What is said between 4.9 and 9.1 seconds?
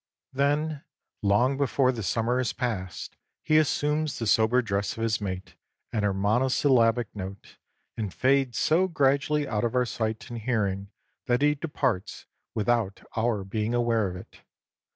of his mate and her monosyllabic note, and fades so